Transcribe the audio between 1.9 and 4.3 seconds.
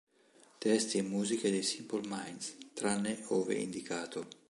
Minds, tranne ove indicato.